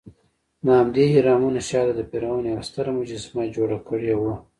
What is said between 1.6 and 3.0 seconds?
شاته د فرعون یوه ستره